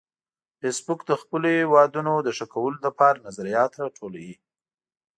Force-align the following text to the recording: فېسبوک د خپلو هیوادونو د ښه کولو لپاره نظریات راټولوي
فېسبوک 0.59 0.99
د 1.05 1.11
خپلو 1.21 1.47
هیوادونو 1.59 2.13
د 2.21 2.27
ښه 2.37 2.45
کولو 2.53 2.77
لپاره 2.85 3.23
نظریات 3.27 3.71
راټولوي 3.81 4.33